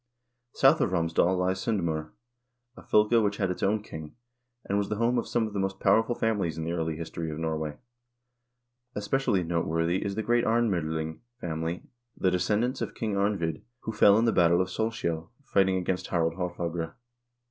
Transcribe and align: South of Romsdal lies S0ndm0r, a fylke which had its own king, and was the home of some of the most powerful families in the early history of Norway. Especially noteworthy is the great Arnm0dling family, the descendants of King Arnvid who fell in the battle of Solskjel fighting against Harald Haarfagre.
South 0.53 0.81
of 0.81 0.89
Romsdal 0.89 1.37
lies 1.37 1.63
S0ndm0r, 1.63 2.09
a 2.75 2.81
fylke 2.81 3.23
which 3.23 3.37
had 3.37 3.51
its 3.51 3.61
own 3.61 3.83
king, 3.83 4.15
and 4.65 4.79
was 4.79 4.89
the 4.89 4.95
home 4.95 5.19
of 5.19 5.27
some 5.27 5.45
of 5.45 5.53
the 5.53 5.59
most 5.59 5.79
powerful 5.79 6.15
families 6.15 6.57
in 6.57 6.63
the 6.63 6.71
early 6.71 6.95
history 6.95 7.29
of 7.29 7.37
Norway. 7.37 7.77
Especially 8.95 9.43
noteworthy 9.43 10.03
is 10.03 10.15
the 10.15 10.23
great 10.23 10.43
Arnm0dling 10.43 11.19
family, 11.39 11.83
the 12.17 12.31
descendants 12.31 12.81
of 12.81 12.95
King 12.95 13.13
Arnvid 13.15 13.61
who 13.81 13.93
fell 13.93 14.17
in 14.17 14.25
the 14.25 14.31
battle 14.31 14.59
of 14.59 14.69
Solskjel 14.69 15.29
fighting 15.43 15.75
against 15.77 16.07
Harald 16.07 16.33
Haarfagre. 16.33 16.93